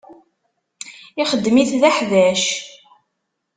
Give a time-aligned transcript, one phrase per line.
[1.21, 2.43] Ixedm-it d aḥbac.